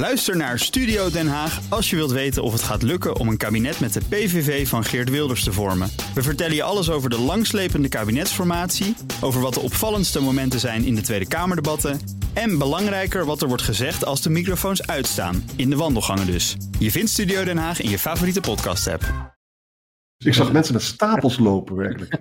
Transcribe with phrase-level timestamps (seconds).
[0.00, 3.36] Luister naar Studio Den Haag als je wilt weten of het gaat lukken om een
[3.36, 5.88] kabinet met de PVV van Geert Wilders te vormen.
[6.14, 10.94] We vertellen je alles over de langslepende kabinetsformatie, over wat de opvallendste momenten zijn in
[10.94, 12.00] de Tweede Kamerdebatten
[12.34, 16.56] en belangrijker wat er wordt gezegd als de microfoons uitstaan, in de wandelgangen dus.
[16.78, 19.34] Je vindt Studio Den Haag in je favoriete podcast-app.
[20.18, 22.20] Ik zag mensen met stapels lopen, werkelijk.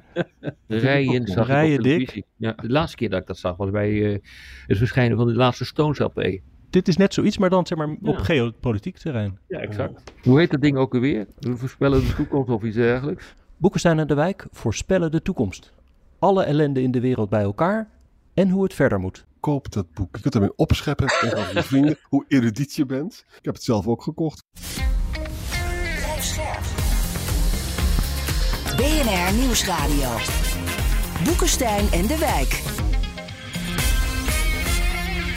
[0.68, 2.24] Rijen zag Rijen dik.
[2.36, 4.20] Ja, de laatste keer dat ik dat zag was bij eh,
[4.68, 6.40] het verschijnen van de laatste Stones LP.
[6.70, 8.24] Dit is net zoiets, maar dan zeg maar op Ja.
[8.24, 9.38] geopolitiek terrein.
[9.48, 10.04] Ja, exact.
[10.24, 11.28] Hoe heet dat ding ook alweer?
[11.40, 13.34] We voorspellen de toekomst of iets dergelijks.
[13.58, 15.74] Boekenstein en de Wijk voorspellen de toekomst.
[16.20, 17.90] Alle ellende in de wereld bij elkaar
[18.34, 19.26] en hoe het verder moet.
[19.40, 20.16] Koop dat boek.
[20.16, 23.26] Je kunt ermee opscheppen tegen je vrienden hoe erudiet je bent.
[23.38, 24.44] Ik heb het zelf ook gekocht.
[28.78, 30.10] BNR Nieuwsradio.
[31.24, 32.62] Boekenstein en de Wijk.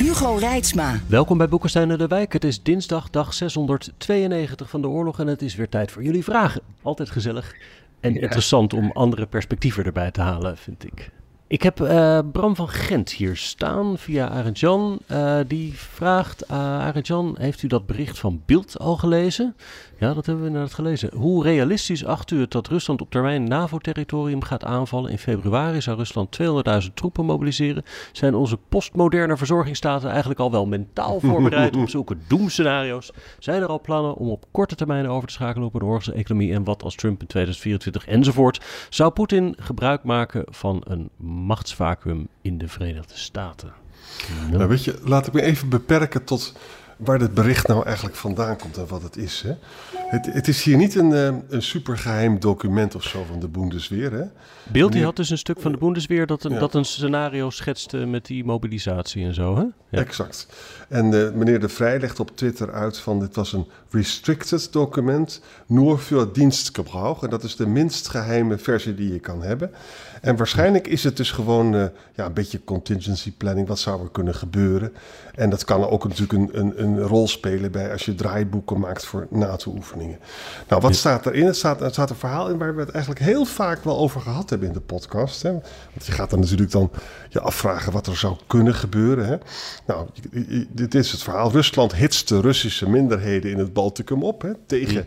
[0.03, 1.01] Hugo Reitsma.
[1.07, 2.33] Welkom bij Boekenstein en de Wijk.
[2.33, 6.25] Het is dinsdag, dag 692 van de oorlog en het is weer tijd voor jullie
[6.25, 6.63] vragen.
[6.83, 7.55] Altijd gezellig
[8.01, 11.11] en interessant om andere perspectieven erbij te halen, vind ik.
[11.53, 14.99] Ik heb eh, Bram van Gent hier staan via Arend Jan.
[15.07, 19.57] Eh, die vraagt, uh, Arend Jan, heeft u dat bericht van Beeld al gelezen?
[19.99, 21.11] Ja, dat hebben we inderdaad gelezen.
[21.15, 25.11] Hoe realistisch acht u het dat Rusland op termijn NAVO-territorium gaat aanvallen?
[25.11, 26.39] In februari zou Rusland
[26.87, 27.83] 200.000 troepen mobiliseren.
[28.13, 33.13] Zijn onze postmoderne verzorgingsstaten eigenlijk al wel mentaal voorbereid op zulke doemscenario's?
[33.39, 36.53] Zijn er al plannen om op korte termijn over te schakelen op een oorlogse economie?
[36.53, 38.61] En wat als Trump in 2024 enzovoort?
[38.91, 41.11] Zou Poetin gebruik maken van een
[41.47, 43.73] machtsvacuum in de Verenigde Staten?
[44.51, 46.53] Nou, weet je, laat ik me even beperken tot
[47.05, 49.43] waar dit bericht nou eigenlijk vandaan komt en wat het is.
[49.47, 49.55] Hè?
[50.07, 54.13] Het, het is hier niet een, uh, een supergeheim document of zo van de Bundesweer.
[54.13, 54.25] Hè?
[54.73, 56.59] Beeld die had dus een stuk van de Bundesweer dat een, ja.
[56.59, 59.57] dat een scenario schetste met die mobilisatie en zo.
[59.57, 59.65] Hè?
[59.89, 59.99] Ja.
[59.99, 60.47] Exact.
[60.89, 65.43] En uh, meneer De Vrij legt op Twitter uit van dit was een restricted document,
[65.67, 67.23] nur für Dienstgebrauch.
[67.23, 69.71] En dat is de minst geheime versie die je kan hebben.
[70.21, 71.85] En waarschijnlijk is het dus gewoon uh,
[72.15, 73.69] ja, een beetje contingency planning.
[73.69, 74.93] Wat zou er kunnen gebeuren?
[75.35, 79.05] En dat kan ook natuurlijk een, een, een rol spelen bij als je draaiboeken maakt
[79.05, 80.19] voor NATO-oefeningen.
[80.69, 81.47] Nou, wat staat erin?
[81.47, 84.21] Het staat, er staat een verhaal in waar we het eigenlijk heel vaak wel over
[84.21, 85.43] gehad hebben in de podcast.
[85.43, 85.51] Hè?
[85.51, 86.91] Want je gaat dan natuurlijk dan
[87.29, 89.27] je afvragen wat er zou kunnen gebeuren.
[89.27, 89.37] Hè?
[89.87, 90.09] Nou,
[90.69, 91.51] dit is het verhaal.
[91.51, 94.51] Rusland hitst de Russische minderheden in het Balticum op hè?
[94.67, 95.05] Tegen, ja.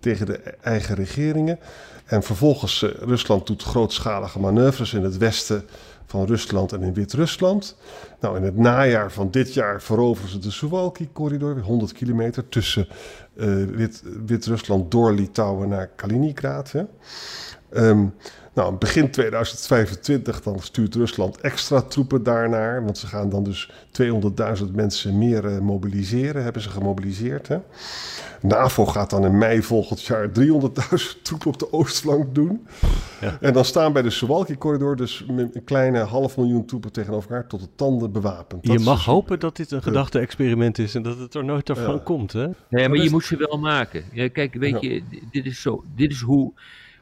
[0.00, 1.58] tegen de eigen regeringen.
[2.04, 5.64] En vervolgens, uh, Rusland doet grootschalige manoeuvres in het westen
[6.06, 7.76] van Rusland en in Wit-Rusland.
[8.20, 12.88] Nou, in het najaar van dit jaar veroveren ze de Suwalki-corridor, 100 kilometer tussen
[13.34, 13.64] uh,
[14.26, 16.72] Wit-Rusland door Litouwen naar Kaliningrad.
[16.72, 16.82] Hè.
[17.88, 18.14] Um,
[18.54, 23.70] nou, begin 2025 dan stuurt Rusland extra troepen daarnaar, want ze gaan dan dus
[24.60, 27.48] 200.000 mensen meer uh, mobiliseren, hebben ze gemobiliseerd.
[27.48, 27.58] Hè.
[28.40, 30.32] NAVO gaat dan in mei volgend jaar 300.000
[31.22, 32.66] troepen op de oostflank doen.
[33.20, 33.38] Ja.
[33.40, 37.60] En dan staan bij de Suwalki-corridor dus een kleine half miljoen troepen tegenover elkaar tot
[37.60, 38.64] de tanden bewapend.
[38.64, 41.68] Dat je mag dus hopen dat dit een gedachte-experiment is en dat het er nooit
[41.68, 42.00] ervan ja.
[42.04, 42.32] komt.
[42.32, 42.48] Hè?
[42.68, 44.04] Nee, maar je moet ze wel maken.
[44.12, 46.52] Ja, kijk, weet je, dit is, zo, dit is hoe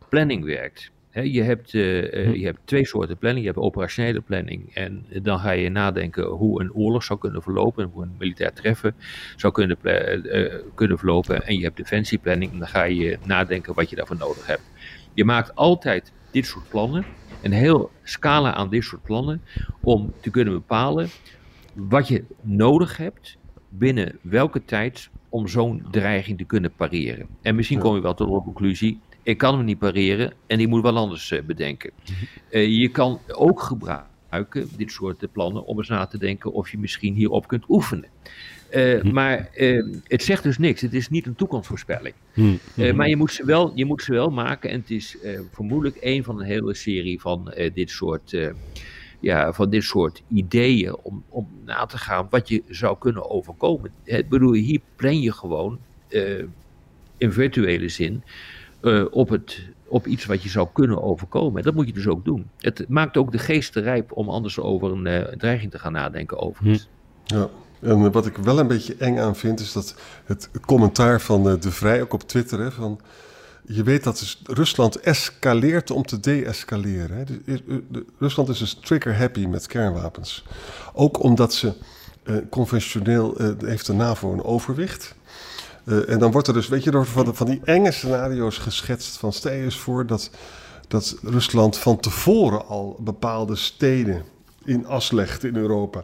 [0.09, 0.91] planning werkt.
[1.11, 3.45] He, je, hebt, uh, uh, je hebt twee soorten planning.
[3.45, 4.75] Je hebt operationele planning.
[4.75, 7.91] En dan ga je nadenken hoe een oorlog zou kunnen verlopen.
[7.93, 8.95] Hoe een militair treffen
[9.37, 11.47] zou kunnen, uh, kunnen verlopen.
[11.47, 12.53] En je hebt defensieplanning.
[12.53, 14.63] En dan ga je nadenken wat je daarvoor nodig hebt.
[15.15, 17.05] Je maakt altijd dit soort plannen.
[17.43, 19.43] Een heel scala aan dit soort plannen.
[19.81, 21.09] Om te kunnen bepalen
[21.75, 23.39] wat je nodig hebt.
[23.69, 27.27] Binnen welke tijd om zo'n dreiging te kunnen pareren.
[27.43, 29.01] En misschien kom je wel tot de conclusie
[29.31, 31.91] ik kan hem niet pareren en ik moet wel anders uh, bedenken.
[32.51, 36.79] Uh, je kan ook gebruiken, dit soort plannen, om eens na te denken of je
[36.79, 38.09] misschien hierop kunt oefenen.
[38.75, 39.13] Uh, hm.
[39.13, 39.49] Maar
[40.05, 40.81] het zegt dus niks.
[40.81, 42.15] Het is niet een toekomstvoorspelling.
[42.33, 42.57] Hm.
[42.95, 44.71] maar je moet, ze wel, je moet ze wel maken.
[44.71, 45.17] En het is
[45.53, 48.37] vermoedelijk een van een hele serie van dit soort.
[49.21, 53.91] ja, van dit soort ideeën om, om na te gaan wat je zou kunnen overkomen.
[54.05, 55.79] Ik bedoel, hier plan je gewoon
[57.17, 58.23] in virtuele zin
[58.83, 61.59] uh, op, het, op iets wat je zou kunnen overkomen.
[61.59, 62.51] En dat moet je dus ook doen.
[62.59, 66.39] Het maakt ook de geest rijp om anders over een uh, dreiging te gaan nadenken
[66.39, 66.89] overigens.
[67.27, 67.35] Hm.
[67.35, 67.49] Ja.
[67.81, 69.95] En wat ik wel een beetje eng aan vind, is dat
[70.25, 73.01] het commentaar van uh, De Vrij, ook op Twitter, hè, van
[73.67, 77.27] je weet dat dus Rusland escaleert om te de-escaleren.
[77.45, 77.63] Dus,
[78.19, 80.45] Rusland is dus trigger happy met kernwapens.
[80.93, 81.73] Ook omdat ze
[82.51, 83.35] conventioneel
[83.65, 85.15] heeft de NAVO een overwicht.
[85.91, 89.17] Uh, en dan wordt er dus, weet je, door van, van die enge scenario's geschetst.
[89.17, 90.31] Van eens voor dat,
[90.89, 94.25] dat Rusland van tevoren al bepaalde steden
[94.65, 96.03] in as legt in Europa.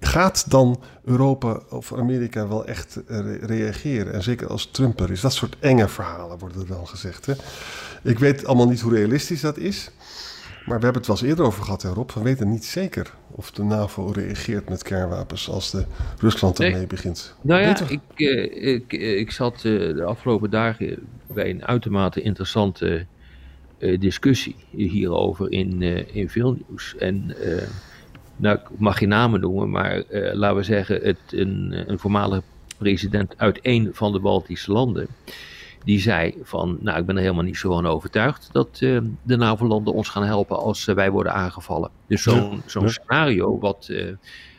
[0.00, 2.98] gaat dan Europa of Amerika wel echt
[3.40, 4.12] reageren?
[4.12, 5.20] En zeker als Trump er is.
[5.20, 7.26] Dat soort enge verhalen worden er dan gezegd.
[7.26, 7.34] Hè?
[8.02, 9.90] Ik weet allemaal niet hoe realistisch dat is.
[10.66, 12.10] Maar we hebben het wel eens eerder over gehad, Rob.
[12.10, 15.84] We weten niet zeker of de NAVO reageert met kernwapens als de
[16.18, 17.34] Rusland ermee begint.
[17.40, 22.22] Nou ja, ik, uh, ik, uh, ik zat uh, de afgelopen dagen bij een uitermate
[22.22, 23.06] interessante
[23.98, 25.82] discussie hierover in,
[26.14, 26.96] in veel nieuws.
[26.96, 27.34] En
[28.36, 32.42] nou, ik mag geen namen noemen, maar laten we zeggen, het, een, een voormalige
[32.78, 35.06] president uit een van de Baltische landen
[35.84, 39.36] die zei van, nou ik ben er helemaal niet zo van overtuigd dat uh, de
[39.36, 41.90] NAVO-landen ons gaan helpen als uh, wij worden aangevallen.
[42.06, 43.88] Dus zo'n zo'n scenario wat,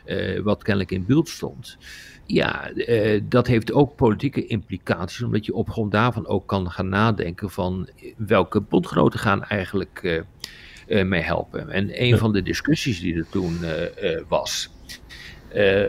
[0.06, 1.78] uh, wat kennelijk in beeld stond,
[2.26, 2.70] ja,
[3.22, 7.88] dat heeft ook politieke implicaties, omdat je op grond daarvan ook kan gaan nadenken van
[8.16, 10.24] welke bondgenoten gaan eigenlijk
[10.86, 11.70] mee helpen.
[11.70, 13.58] En een van de discussies die er toen
[14.28, 14.70] was,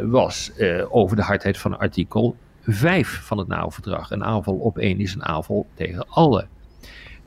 [0.01, 0.51] was
[0.89, 2.35] over de hardheid van artikel
[2.67, 4.12] 5 van het NAVO-verdrag.
[4.12, 6.47] Een aanval op één is een aanval tegen alle.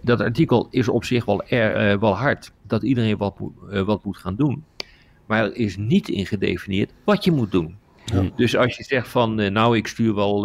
[0.01, 3.37] Dat artikel is op zich wel, er, uh, wel hard, dat iedereen wat,
[3.71, 4.65] uh, wat moet gaan doen.
[5.27, 7.77] Maar er is niet in gedefinieerd wat je moet doen.
[8.05, 8.31] Ja.
[8.37, 10.43] Dus als je zegt van, uh, nou ik stuur wel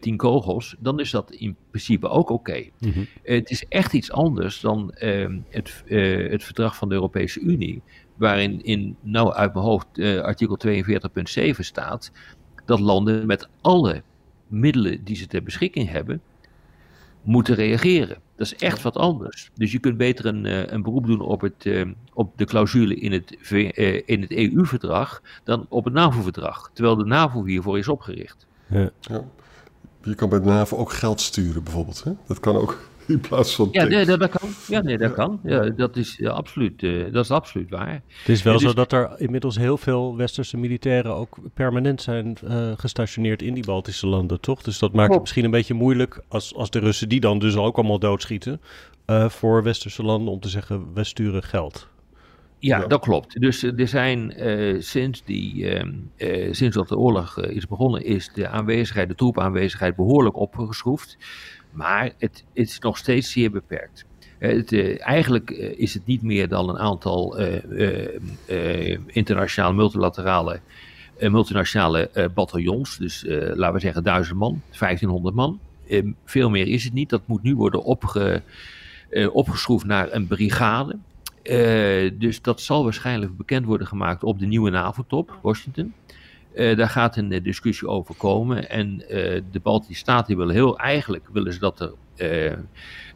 [0.00, 2.50] tien kogels, dan is dat in principe ook oké.
[2.50, 2.72] Okay.
[2.78, 3.06] Mm -hmm.
[3.22, 5.84] het is echt iets anders dan ehm, het,
[6.30, 7.82] het verdrag van de Europese Unie,
[8.16, 9.86] waarin in, nou uit mijn hoofd,
[10.22, 12.12] artikel 42.7 staat,
[12.64, 14.02] dat landen met alle
[14.48, 16.20] middelen die ze ter beschikking hebben,
[17.22, 18.16] moeten reageren.
[18.36, 19.50] Dat is echt wat anders.
[19.54, 22.94] Dus je kunt beter een, uh, een beroep doen op, het, uh, op de clausule
[22.94, 26.70] in het, uh, in het EU-verdrag dan op het NAVO-verdrag.
[26.72, 28.46] Terwijl de NAVO hiervoor is opgericht.
[28.66, 28.90] Ja.
[29.00, 29.24] ja.
[30.02, 32.04] Je kan bij de NAVO ook geld sturen bijvoorbeeld.
[32.04, 32.12] Hè?
[32.26, 32.87] Dat kan ook.
[33.14, 33.68] in plaats van.
[33.72, 34.48] Ja, nee, dat, dat, kan.
[34.68, 35.40] Ja, nee, dat kan.
[35.44, 38.02] Ja, dat, is, ja, absoluut, uh, dat is absoluut waar.
[38.18, 42.36] Het is wel dus, zo dat er inmiddels heel veel westerse militairen ook permanent zijn
[42.44, 44.62] uh, gestationeerd in die Baltische landen, toch?
[44.62, 47.56] Dus dat maakt het misschien een beetje moeilijk als, als de Russen die dan dus
[47.56, 48.60] ook allemaal doodschieten.
[49.06, 51.88] Uh, voor westerse landen om te zeggen: we sturen geld.
[52.60, 53.40] Ja, ja, dat klopt.
[53.40, 54.34] Dus er zijn
[54.82, 55.82] sinds, die,
[56.50, 61.16] sinds dat de oorlog is begonnen, is de aanwezigheid, de troepaanwezigheid behoorlijk opgeschroefd.
[61.70, 64.04] Maar het, het is nog steeds zeer beperkt.
[64.38, 67.36] Het, uh, eigenlijk is het niet meer dan een aantal
[69.06, 70.60] internationale multilaterale
[71.20, 72.96] multinationale bataljons.
[72.96, 75.60] Dus laten we zeggen 1000 man, 1500 man.
[76.24, 77.10] veel meer is het niet.
[77.10, 78.42] Dat moet nu worden opge,
[79.32, 80.96] opgeschroefd naar een brigade.
[82.18, 85.94] Dus dat zal waarschijnlijk bekend worden gemaakt op de nieuwe NAVO-top, Washington.
[86.54, 88.70] Uh, daar gaat een uh, discussie over komen.
[88.70, 88.98] En
[89.50, 91.80] de Baltische Staten willen heel eigenlijk willen ze dat
[92.16, 92.58] er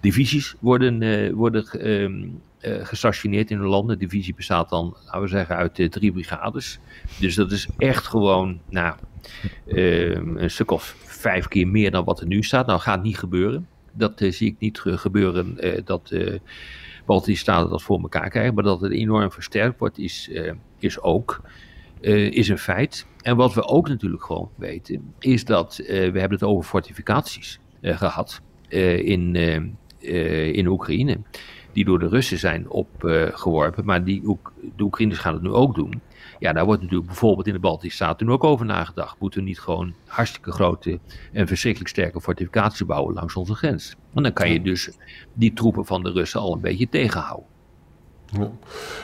[0.00, 2.28] divisies worden, worden ehm,
[2.84, 3.98] gestationeerd in hun landen.
[3.98, 6.78] De divisie bestaat dan, laten we zeggen, uit drie brigades.
[7.20, 8.96] Dus dat is echt gewoon nou,
[9.66, 12.66] ehm, een stuk of vijf keer meer dan wat er nu staat.
[12.66, 13.68] Nou, gaat niet gebeuren.
[13.92, 16.12] Dat zie ik niet gebeuren dat
[17.04, 18.54] Baltische Staten dat voor elkaar krijgen.
[18.54, 20.30] Maar dat het enorm versterkt wordt, is,
[20.78, 21.40] is ook.
[22.00, 23.06] Uh, is een feit.
[23.20, 27.60] En wat we ook natuurlijk gewoon weten, is dat uh, we hebben het over fortificaties
[27.82, 29.36] gehad in,
[30.54, 31.18] in Oekraïne.
[31.72, 34.38] Die door de Russen zijn opgeworpen, maar die,
[34.76, 36.00] de Oekraïners gaan het nu ook doen.
[36.38, 39.16] Ja, daar wordt natuurlijk bijvoorbeeld in de Baltische Staten nu ook over nagedacht.
[39.18, 40.98] Moeten we niet gewoon hartstikke grote
[41.32, 43.96] en verschrikkelijk sterke fortificaties bouwen langs onze grens?
[44.14, 44.90] En dan kan je dus
[45.32, 47.50] die troepen van de Russen al een beetje tegenhouden.
[48.32, 48.50] Ja.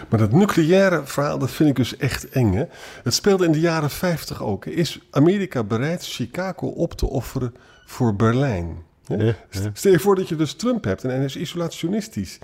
[0.08, 2.52] Maar dat nucleaire verhaal, dat vind ik dus echt eng.
[2.52, 2.64] Hè?
[3.02, 4.66] Het speelde in de jaren 50 ook.
[4.66, 8.86] Is Amerika bereid Chicago op te offeren voor Berlijn?
[9.08, 9.34] Ja, ja.
[9.72, 12.38] Stel je voor dat je dus Trump hebt en hij is isolationistisch.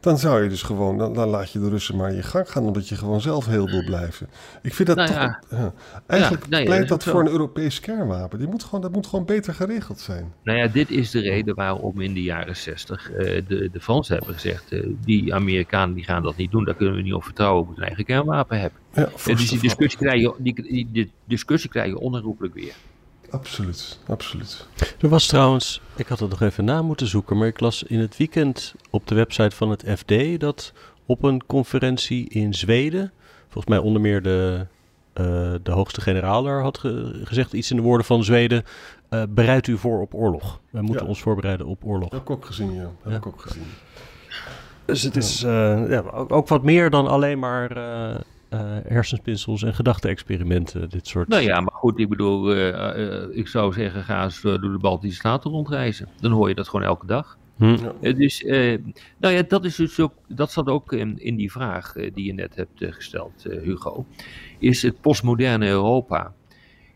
[0.00, 2.64] Dan zou je dus gewoon, dan, dan, laat je de Russen maar je gang gaan,
[2.64, 4.28] omdat je gewoon zelf heel wil blijven.
[4.62, 5.18] Ik vind dat nou, toch.
[5.18, 5.40] Ja.
[5.50, 5.72] Ja.
[6.06, 8.38] Eigenlijk pleit dat voor een Europees kernwapen.
[8.38, 10.32] Die moet gewoon, dat moet gewoon beter geregeld zijn.
[10.42, 14.16] Nou ja, dit is de reden waarom in de jaren 60 uh, de, de Fransen
[14.16, 17.24] hebben gezegd: uh, die Amerikanen die gaan dat niet doen, daar kunnen we niet op
[17.24, 18.80] vertrouwen, we moeten een eigen kernwapen hebben.
[19.24, 22.74] Dus die discussie, krijg je, die, die, die discussie krijg je onherroepelijk weer.
[23.30, 24.66] Absoluut, absoluut.
[25.00, 27.98] Er was trouwens, ik had het nog even na moeten zoeken, maar ik las in
[27.98, 30.72] het weekend op de website van het FD dat
[31.06, 34.66] op een conferentie in Zweden, volgens mij onder meer de,
[35.14, 38.64] uh, de hoogste generaal daar had ge gezegd, iets in de woorden van Zweden,
[39.10, 40.60] uh, bereid u voor op oorlog.
[40.70, 41.08] Wij moeten ja.
[41.08, 42.08] ons voorbereiden op oorlog.
[42.08, 42.90] Dat heb ik ook gezien, ja.
[43.02, 43.16] Heb ja.
[43.16, 43.64] ik ook gezien.
[44.84, 47.70] Dus het is uh, ja, ook, ook, wat meer dan alleen maar
[48.86, 51.28] hersenspinsels en gedachte-experimenten, dit soort...
[51.28, 54.78] Nou ja, maar goed, ik bedoel, uh, uh, ik zou zeggen, ga eens door de
[54.80, 56.08] Baltische Staten rondreizen.
[56.20, 57.38] Dan hoor je dat gewoon elke dag.
[57.60, 57.76] Hm.
[58.00, 58.78] Eh, dus, eh,
[59.18, 62.24] nou ja, dat, is dus ook, dat zat ook in, in die vraag eh, die
[62.24, 64.06] je net hebt eh, gesteld, eh, Hugo.
[64.58, 66.34] Is het postmoderne Europa,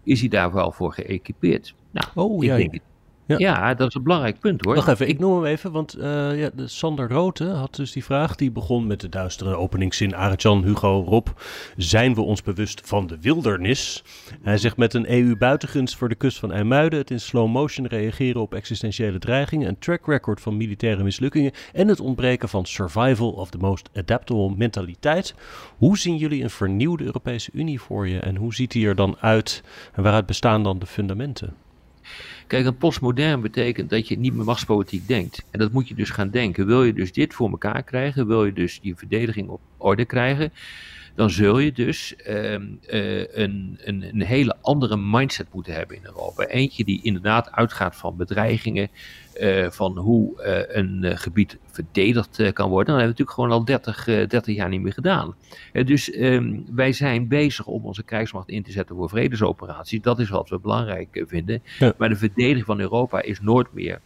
[0.05, 1.75] is hij daar wel voor geëquipeerd?
[1.91, 2.81] Nou, Oh, ik ja, denk ja.
[3.27, 3.75] Ja.
[3.75, 4.75] dat is een belangrijk punt hoor.
[4.75, 8.05] Wacht even, ik noem hem even, want eh, ja, de Sander Rote had dus die
[8.05, 8.35] vraag.
[8.37, 10.15] Die begon met de duistere openingszin.
[10.15, 11.29] Arjan, Hugo, Rob,
[11.77, 14.05] zijn we ons bewust van de wildernis?
[14.43, 16.99] Hij zegt met een EU-buitengrens voor de kust van IJmuiden...
[16.99, 19.69] het in slow motion reageren op existentiële dreigingen...
[19.69, 21.53] een track record van militaire mislukkingen...
[21.73, 25.35] en het ontbreken van survival of the most adaptable mentaliteit.
[25.77, 28.19] Hoe zien jullie een vernieuwde Europese Unie voor je?
[28.19, 29.63] En hoe ziet die er dan uit?
[29.93, 31.64] En waaruit bestaan dan de fundamenten?
[32.47, 35.45] Kijk, een postmodern betekent dat je niet meer machtspolitiek denkt.
[35.51, 36.67] En dat moet je dus gaan denken.
[36.67, 40.53] Wil je dus dit voor elkaar krijgen, wil je dus die verdediging op orde krijgen,
[41.15, 46.05] dan zul je dus ehm, eh, een, een, een hele andere mindset moeten hebben in
[46.05, 46.47] Europa.
[46.47, 48.91] Eentje die inderdaad uitgaat van bedreigingen,
[49.35, 52.95] eh, van hoe eh, een gebied verdedigd kan worden.
[52.95, 55.35] Dat hebben we natuurlijk gewoon al 30, eh, 30 jaar niet meer gedaan.
[55.73, 60.03] Dus ehm, wij zijn bezig om onze krijgsmacht in te zetten voor vredesoperaties.
[60.03, 61.63] Dat is wat we belangrijk vinden.
[61.79, 61.93] Ja.
[61.99, 64.01] Maar de verdediging van Europa is nooit meer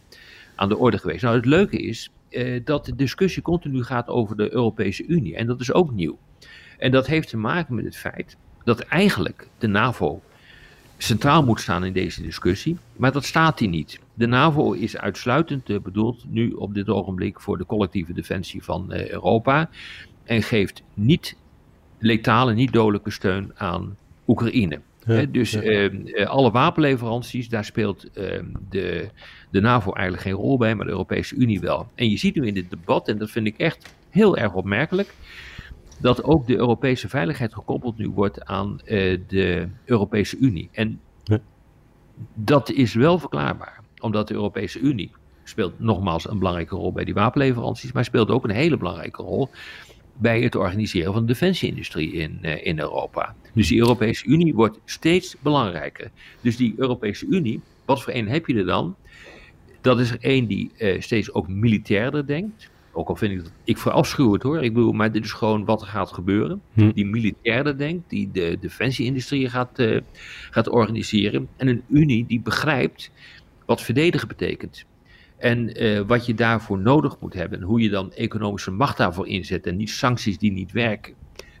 [0.55, 1.23] aan de orde geweest.
[1.23, 2.11] Nou, het leuke is
[2.63, 5.35] dat de discussie continu gaat over de Europese Unie.
[5.35, 6.17] En dat is ook nieuw.
[6.79, 10.21] En dat heeft te maken met het feit dat eigenlijk de NAVO
[10.97, 12.77] centraal moet staan in deze discussie.
[12.95, 13.99] Maar dat staat hij niet.
[14.13, 18.91] De NAVO is uitsluitend eh, bedoeld nu op dit ogenblik voor de collectieve defensie van
[18.91, 19.69] eh, Europa.
[20.23, 21.35] En geeft niet
[21.99, 24.79] letale, niet dodelijke steun aan Oekraïne.
[25.05, 25.61] Ja, dus ja.
[25.61, 29.09] eh, alle wapenleveranties, daar speelt eh, de,
[29.49, 31.87] de NAVO eigenlijk geen rol bij, maar de Europese Unie wel.
[31.95, 35.13] En je ziet nu in dit debat, en dat vind ik echt heel erg opmerkelijk,
[35.99, 40.69] dat ook de Europese veiligheid gekoppeld nu wordt aan eh, de Europese Unie.
[40.71, 41.39] En Ja.
[42.33, 45.11] dat is wel verklaarbaar, omdat de Europese Unie
[45.43, 49.49] speelt nogmaals een belangrijke rol bij die wapenleveranties, maar speelt ook een hele belangrijke rol
[50.17, 53.35] bij het organiseren van de defensieindustrie in, eh, in Europa.
[53.53, 56.11] Dus die Europese Unie wordt steeds belangrijker.
[56.41, 58.95] Dus die Europese Unie, wat voor een heb je er dan?
[59.81, 62.69] Dat is er één die eh, steeds ook militairder denkt.
[62.91, 64.63] Ook al vind ik dat, ik verafschuw het hoor.
[64.63, 66.61] Ik bedoel, maar dit is gewoon wat er gaat gebeuren.
[66.73, 66.91] Hm.
[66.91, 69.99] Die militairder denkt, die de defensieindustrie gaat, eh,
[70.49, 71.47] gaat organiseren.
[71.57, 73.11] En een Unie die begrijpt
[73.65, 74.85] wat verdedigen betekent.
[75.37, 77.59] En eh, wat je daarvoor nodig moet hebben.
[77.59, 79.67] En hoe je dan economische macht daarvoor inzet.
[79.67, 81.13] En niet sancties die niet werken.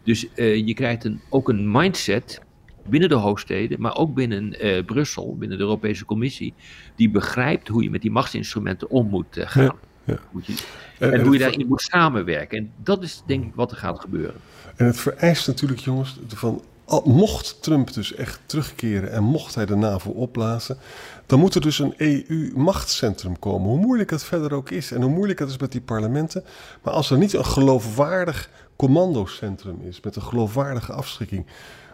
[0.03, 2.41] Dus eh, je krijgt een, ook een mindset
[2.89, 4.55] binnen de hoofdsteden, maar ook binnen
[4.85, 6.53] Brussel, binnen de Europese Commissie,
[6.95, 9.63] die begrijpt hoe je met die machtsinstrumenten om moet gaan.
[9.63, 9.75] Ja,
[10.09, 10.19] ja.
[10.31, 10.53] Moet je,
[10.99, 12.57] En, hoe je daarin moet samenwerken.
[12.57, 14.35] En dat is denk ik wat er gaat gebeuren.
[14.75, 19.65] en het vereist natuurlijk, jongens, van, al- mocht Trump dus echt terugkeren en mocht hij
[19.65, 20.77] de NAVO opblazen,
[21.25, 23.67] dan moet er dus een EU-machtscentrum komen.
[23.69, 26.43] Hoe moeilijk het verder ook is en hoe moeilijk het is met die parlementen.
[26.83, 31.45] Maar als er niet een geloofwaardig commandocentrum is, met een geloofwaardige afschrikking,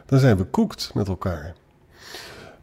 [0.06, 1.56] dan zijn we koekt met elkaar.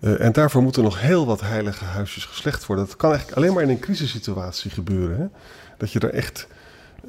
[0.02, 2.87] Eh, en daarvoor moeten nog heel wat heilige huisjes geslecht worden.
[2.87, 5.18] Dat kan eigenlijk alleen maar in een crisissituatie gebeuren.
[5.18, 5.26] Hè?
[5.78, 6.49] Dat je er echt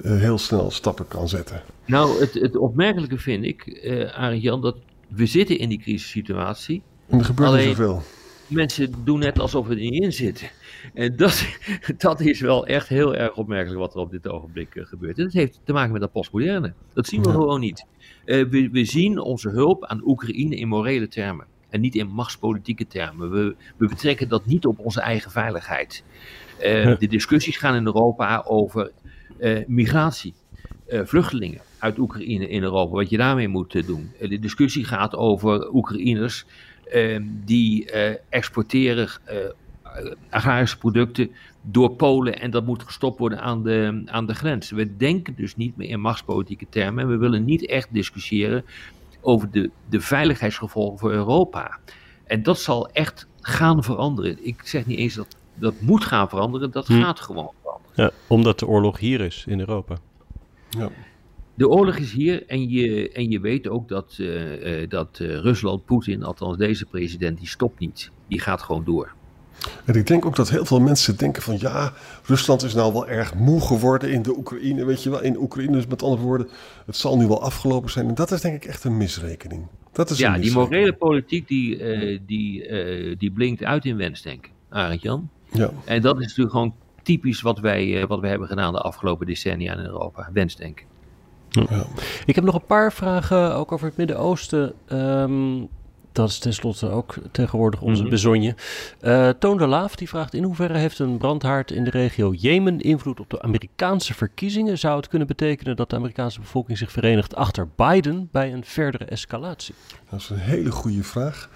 [0.01, 1.61] eh, heel snel stappen kan zetten.
[1.85, 4.75] Nou, het, het opmerkelijke vind ik, eh Arend Jan, dat
[5.07, 6.81] we zitten in die crisissituatie.
[7.09, 8.01] En er gebeurt Alleen- niet zoveel.
[8.47, 10.47] Mensen doen net alsof we er niet in zitten.
[10.93, 11.45] En dat,
[11.97, 15.17] dat is wel echt heel erg opmerkelijk wat er op dit ogenblik eh, gebeurt.
[15.17, 16.73] En dat heeft te maken met dat postmoderne.
[16.93, 17.33] Dat zien we Ja.
[17.33, 17.85] gewoon niet.
[18.25, 21.45] Eh, we, we zien onze hulp aan Oekraïne in morele termen.
[21.73, 23.31] En niet in machtspolitieke termen.
[23.31, 26.03] We, we betrekken dat niet op onze eigen veiligheid.
[26.59, 26.97] Eh.
[26.99, 28.91] De discussies gaan in Europa over
[29.39, 30.33] eh, migratie.
[30.87, 34.11] eh, vluchtelingen uit Oekraïne in Europa, wat je daarmee moet doen.
[34.19, 36.45] De discussie gaat over Oekraïners
[36.91, 37.91] eh, die
[38.29, 39.09] exporteren
[40.29, 44.71] agrarische producten door Polen en dat moet gestopt worden aan de, aan de grens.
[44.71, 48.63] We denken dus niet meer in machtspolitieke termen en we willen niet echt discussiëren
[49.23, 51.79] over de, de veiligheidsgevolgen voor Europa.
[52.25, 54.45] En dat zal echt gaan veranderen.
[54.45, 57.01] Ik zeg niet eens dat dat moet gaan veranderen, dat Hm.
[57.01, 58.03] gaat gewoon veranderen.
[58.03, 59.97] Ja, omdat de oorlog hier is in Europa.
[60.69, 60.89] Ja.
[61.55, 65.27] De oorlog is hier en je, en je weet ook dat, eh, eh, dat eh,
[65.37, 68.11] Rusland, Poetin, althans deze president, die stopt niet.
[68.27, 69.13] Die gaat gewoon door.
[69.85, 71.93] En ik denk ook dat heel veel mensen denken van ja,
[72.25, 75.71] Rusland is nou wel erg moe geworden in de Oekraïne, weet je wel, in Oekraïne.
[75.71, 76.47] Dus met andere woorden,
[76.85, 78.07] het zal nu wel afgelopen zijn.
[78.07, 79.67] En dat is denk ik echt een misrekening.
[79.91, 80.71] Dat is Ja, een die misrekening.
[80.71, 85.29] morele politiek die, eh, die, eh, die blinkt uit in wensdenken, Arend Jan.
[85.51, 85.69] Ja.
[85.85, 86.73] En dat is natuurlijk gewoon
[87.03, 90.29] typisch wat wij, eh, wat wij hebben gedaan de afgelopen decennia in Europa.
[90.33, 90.85] Wensdenken.
[91.49, 91.85] Ja.
[92.25, 94.73] Ik heb nog een paar vragen ook over het Midden-Oosten.
[94.87, 95.61] Ehm,
[96.13, 98.11] Dat is tenslotte ook tegenwoordig onze Mhm.
[98.11, 98.55] bezonje.
[98.99, 102.79] Eh Toon de Laaf die vraagt in hoeverre heeft een brandhaard in de regio Jemen
[102.79, 104.77] invloed op de Amerikaanse verkiezingen?
[104.77, 109.05] Zou het kunnen betekenen dat de Amerikaanse bevolking zich verenigt achter Biden bij een verdere
[109.05, 109.75] escalatie?
[110.09, 111.49] Dat is een hele goede vraag.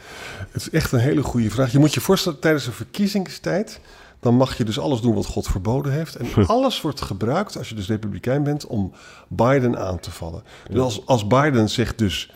[0.52, 1.72] Het is echt een hele goede vraag.
[1.72, 3.80] Je moet je voorstellen, tijdens een verkiezingstijd...
[4.20, 6.16] dan mag je dus alles doen wat God verboden heeft.
[6.16, 8.66] En alles wordt gebruikt, als je dus republikein bent...
[8.66, 8.94] om
[9.28, 10.44] Biden aan te vallen.
[10.70, 12.32] Dus als, als Biden zich dus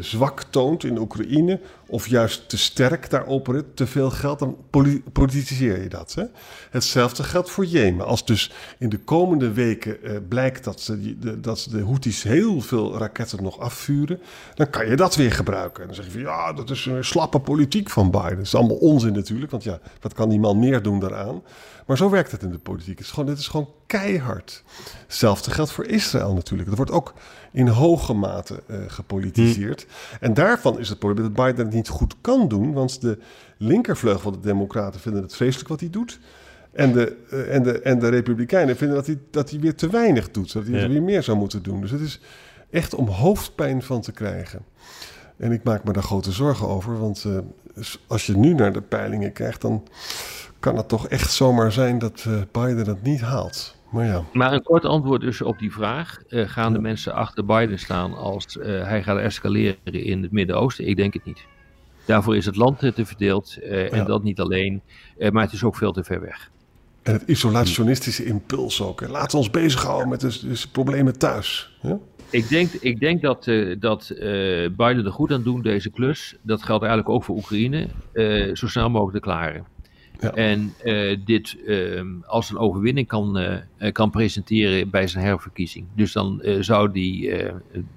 [0.00, 1.60] zwak toont in Oekraïne...
[1.88, 4.38] of juist te sterk daar opereert, te veel geld...
[4.38, 6.14] dan poli- politiseer je dat.
[6.14, 6.24] Hè?
[6.70, 8.06] Hetzelfde geldt voor Jemen.
[8.06, 12.60] Als dus in de komende weken eh, blijkt dat, ze, de, dat de Houthis heel
[12.60, 14.20] veel raketten nog afvuren,
[14.54, 15.80] dan kan je dat weer gebruiken.
[15.80, 18.36] En dan zeg je van ja, dat is een slappe politiek van Biden.
[18.36, 21.42] Dat is allemaal onzin natuurlijk, want ja, wat kan die man meer doen daaraan?
[21.86, 22.98] Maar zo werkt het in de politiek.
[22.98, 24.62] Het is gewoon, dit is gewoon keihard.
[25.06, 26.70] Hetzelfde geldt voor Israël natuurlijk.
[26.70, 27.14] Er wordt ook
[27.52, 29.86] in hoge mate eh, gepolitiseerd.
[30.20, 33.18] En daarvan is het probleem dat Biden niet goed kan doen, want de
[33.58, 36.18] linkervleugel van de Democraten vinden het vreselijk wat hij doet.
[36.72, 39.88] En de, eh, en de, en de Republikeinen vinden dat hij, dat hij weer te
[39.90, 40.52] weinig doet.
[40.52, 40.82] Dat hij Ja.
[40.82, 41.80] er weer meer zou moeten doen.
[41.80, 42.20] Dus het is
[42.70, 44.64] echt om hoofdpijn van te krijgen.
[45.36, 46.98] En ik maak me daar grote zorgen over.
[46.98, 47.38] Want eh,
[48.06, 49.82] als je nu naar de peilingen kijkt, dan
[50.60, 53.74] kan het toch echt zomaar zijn dat eh, Biden het niet haalt.
[53.90, 56.18] Maar ja, Maar een kort antwoord dus op die vraag.
[56.28, 60.86] Gaan de mensen achter Biden staan als hij gaat escaleren in het Midden-Oosten?
[60.86, 61.44] Ik denk het niet.
[62.06, 64.82] Daarvoor is het land te verdeeld eh, en dat niet alleen.
[65.18, 66.50] eh, maar het is ook veel te ver weg.
[67.02, 69.00] en het isolationistische impuls ook.
[69.00, 69.08] Hè.
[69.08, 71.78] Laten we ons bezighouden met de, de problemen thuis.
[72.30, 74.18] Ik denk, ik denk dat, eh, dat eh,
[74.76, 76.36] Biden er goed aan doet, deze klus.
[76.42, 77.88] Dat geldt eigenlijk ook voor Oekraïne.
[78.52, 79.64] zo snel mogelijk te klaren.
[80.20, 80.34] Ja.
[80.34, 85.86] En eh, dit eh, als een overwinning kan, eh, eh, kan presenteren bij zijn herverkiezing.
[85.94, 87.52] Dus dan zou hij eh,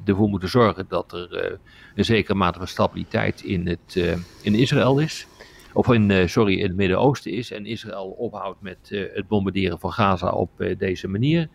[0.05, 1.59] ervoor moeten zorgen dat er
[1.95, 3.95] een zekere mate van stabiliteit in, het,
[4.41, 5.27] in Israël is.
[5.73, 7.51] Of in, sorry, in het Midden-Oosten is.
[7.51, 8.77] En Israël ophoudt met
[9.13, 11.49] het bombarderen van Gaza op deze manier.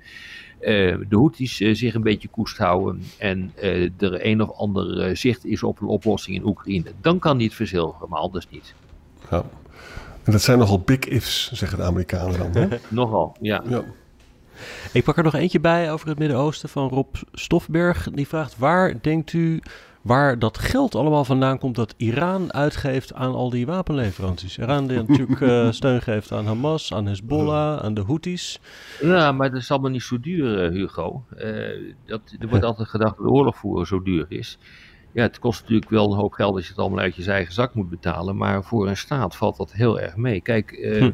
[0.60, 3.02] De Houthis zich een beetje koest houden.
[3.18, 3.52] En
[3.98, 6.92] er een of ander zicht is op een oplossing in Oekraïne.
[7.00, 8.74] Dan kan hij het verzilveren, maar anders niet.
[9.30, 9.44] Ja.
[10.24, 12.62] En dat zijn nogal big ifs, zeggen de Amerikanen dan.
[12.62, 12.78] Hè?
[12.88, 13.62] Nogal, ja.
[13.68, 13.84] ja.
[14.92, 18.08] Ik pak er nog eentje bij over het Midden-Oosten van Rob Stofberg.
[18.10, 19.62] Die vraagt: waar denkt u
[20.04, 24.58] waar dat geld allemaal vandaan komt dat Iran uitgeeft aan al die wapenleveranties?
[24.58, 28.60] Iran die natuurlijk eh, steun geeft aan Hamas, aan Hezbollah, aan de Houthis.
[29.00, 31.24] Ja, maar dat is allemaal niet zo duur, Hugo.
[31.36, 34.58] Eh, dat, er wordt altijd gedacht dat oorlog voeren zo duur is.
[35.14, 37.52] Ja, het kost natuurlijk wel een hoop geld als je het allemaal uit je eigen
[37.52, 38.36] zak moet betalen.
[38.36, 40.40] Maar voor een staat valt dat heel erg mee.
[40.40, 41.10] Kijk, Hm.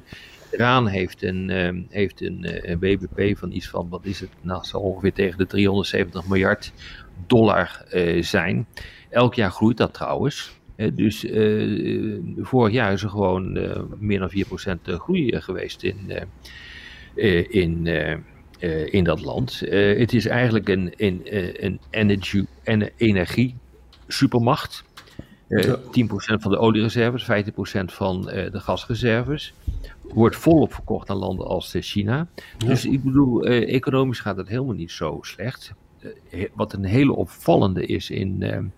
[0.52, 4.30] Iran heeft een, eh, heeft een, eh, een BBP van iets van, wat is het?
[4.40, 6.72] Nou, zal ongeveer tegen de 370 miljard
[7.26, 8.66] dollar eh, zijn.
[9.08, 10.58] Elk jaar groeit dat trouwens.
[10.94, 11.26] Dus
[12.38, 13.52] vorig jaar is er gewoon
[13.98, 15.98] meer dan 4% groei geweest in,
[17.50, 17.86] in,
[18.90, 19.62] in dat land.
[19.70, 21.20] Het is eigenlijk een, een,
[21.64, 23.56] een energy, en energie
[24.12, 24.84] supermacht.
[25.48, 25.76] Eh, Ja.
[25.90, 29.54] 10% van de oliereserves, 15% van eh, de gasreserves.
[30.02, 32.26] Wordt volop verkocht aan landen als eh, China.
[32.66, 35.72] Dus ik bedoel, eh, economisch gaat het helemaal niet zo slecht.
[36.30, 38.72] Eh, wat een hele opvallende is in, eh, en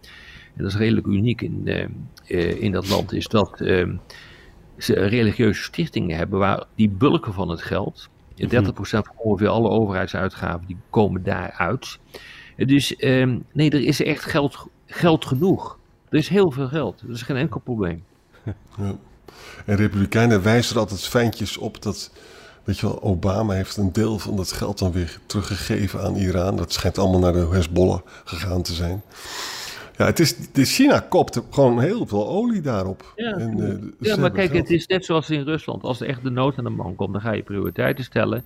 [0.56, 1.84] dat is redelijk uniek in, eh,
[2.26, 3.88] eh, in dat land, is dat eh,
[4.78, 10.66] ze religieuze stichtingen hebben waar die bulken van het geld, 30% van ongeveer alle overheidsuitgaven,
[10.66, 11.98] die komen daaruit.
[12.56, 15.78] Dus eh, nee, er is echt geld, geld genoeg.
[16.08, 17.02] Er is heel veel geld.
[17.06, 18.04] Dat is geen enkel probleem.
[18.78, 18.94] Ja.
[19.66, 22.10] En Republikeinen wijzen er altijd fijntjes op dat,
[22.64, 26.56] weet je wel, Obama heeft een deel van dat geld dan weer teruggegeven aan Iran.
[26.56, 29.02] Dat schijnt allemaal naar de Hezbollah gegaan te zijn.
[29.96, 33.12] Ja, het is, de China kopt gewoon heel veel olie daarop.
[33.16, 33.32] Ja.
[33.32, 34.62] En, eh, Ja, maar kijk, geld.
[34.62, 35.82] het is net zoals in Rusland.
[35.82, 38.44] Als er echt de nood aan de man komt, dan ga je prioriteiten stellen.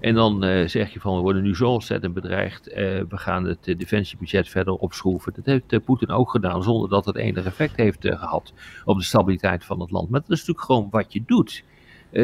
[0.00, 2.68] En dan eh, zeg je van, we worden nu zo ontzettend bedreigd.
[2.68, 5.32] eh, we gaan het defensiebudget verder opschroeven.
[5.36, 8.52] Dat heeft Poetin ook gedaan, zonder dat het enig effect heeft eh, gehad
[8.84, 10.10] op de stabiliteit van het land.
[10.10, 11.64] Maar dat is natuurlijk gewoon wat je doet.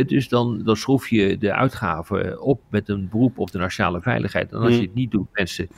[0.06, 4.52] Dus dan, dan schroef je de uitgaven op met een beroep op de nationale veiligheid.
[4.52, 5.68] En als je het niet doet, mensen,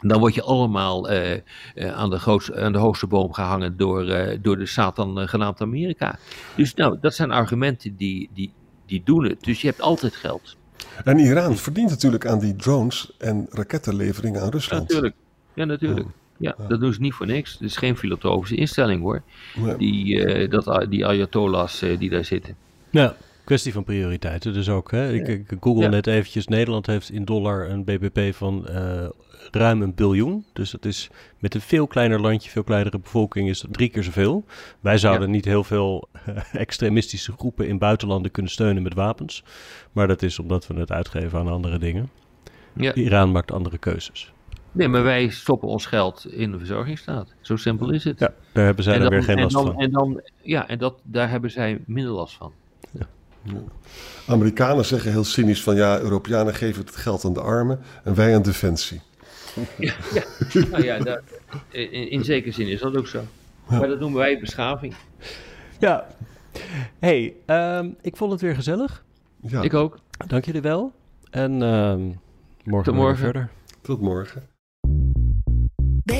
[0.00, 1.40] dan word je allemaal eh, eh,
[1.92, 6.18] aan, de grootste, aan de hoogste boom gehangen door, eh, door de Satan genaamd Amerika.
[6.56, 8.52] Dus nou, dat zijn argumenten die, die,
[8.86, 9.44] die doen het.
[9.44, 10.56] Dus je hebt altijd geld.
[11.04, 14.82] En Iran verdient natuurlijk aan die drones en rakettenleveringen aan Ja, Rusland.
[14.82, 15.14] natuurlijk.
[15.54, 16.08] Ja, natuurlijk.
[16.38, 17.52] Ja, dat doen ze niet voor niks.
[17.52, 19.22] Het is geen filosofische instelling hoor.
[19.54, 19.74] Ja.
[19.74, 22.56] Die, eh, dat, die ayatollahs eh, die daar zitten.
[22.90, 23.16] Ja.
[23.46, 24.90] Kwestie van prioriteiten dus ook.
[24.90, 25.12] Hè?
[25.12, 25.88] Ik, ik google Ja.
[25.88, 26.46] net eventjes.
[26.46, 29.08] Nederland heeft in dollar een BBP van eh,
[29.50, 30.44] ruim een biljoen.
[30.52, 34.02] Dus dat is met een veel kleiner landje, veel kleinere bevolking, is dat drie keer
[34.02, 34.44] zoveel.
[34.80, 39.44] Wij zouden niet heel veel eh, extremistische groepen in buitenlanden kunnen steunen met wapens.
[39.92, 42.10] Maar dat is omdat we het uitgeven aan andere dingen.
[42.72, 42.94] Ja.
[42.94, 44.32] Iran maakt andere keuzes.
[44.72, 47.34] Nee, maar wij stoppen ons geld in de verzorgingsstaat.
[47.40, 48.18] Zo simpel is het.
[48.18, 49.80] Ja, daar hebben zij en dan, weer geen en last dan, van.
[49.80, 52.52] En dan, ja, en dat, daar hebben zij minder last van.
[54.26, 58.34] Amerikanen zeggen heel cynisch van ja, Europeanen geven het geld aan de armen en wij
[58.34, 59.00] aan defensie.
[60.70, 61.22] nou ja, daar,
[61.70, 63.20] in, in zekere zin is dat ook zo.
[63.68, 64.94] Maar dat noemen wij beschaving.
[65.78, 66.06] Ja.
[66.98, 69.04] hey, ehm, ik vond het weer gezellig.
[69.40, 69.98] Ja, Ik ook.
[70.26, 70.92] Dank jullie wel.
[71.30, 72.00] En ehm,
[72.64, 73.16] morgen Tot morgen.
[73.18, 73.50] verder.
[73.82, 74.42] tot morgen.